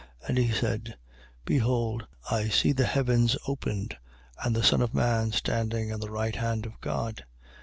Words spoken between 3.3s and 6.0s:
opened and the Son of man standing on